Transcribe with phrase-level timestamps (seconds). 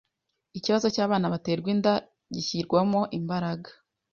[0.57, 1.93] ikibazo cy'abana baterwa inda
[2.33, 3.69] gishyirwemo imbaraga